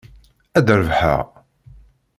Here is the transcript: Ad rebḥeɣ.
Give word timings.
Ad 0.57 0.67
rebḥeɣ. 0.79 1.25